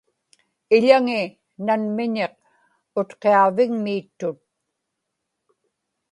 iḷaŋi 0.75 1.21
nanmiñiq 1.65 2.33
Utqiaġvigmiittut 2.99 4.39